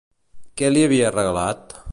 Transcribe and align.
Què 0.61 0.71
li 0.73 0.87
havia 0.87 1.13
regalat? 1.19 1.81